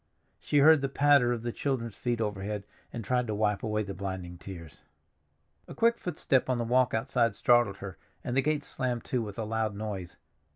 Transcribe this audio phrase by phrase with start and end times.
[0.39, 3.93] She heard the patter of the children's feet overhead, and tried to wipe away the
[3.93, 4.81] blinding tears.
[5.67, 9.37] A quick footstep on the walk outside startled her, and the gate slammed to with
[9.37, 10.17] a loud noise.